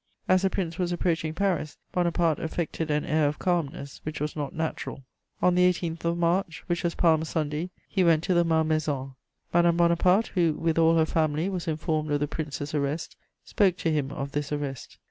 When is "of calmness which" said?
3.27-4.19